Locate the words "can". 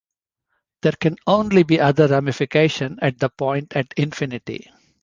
0.93-1.17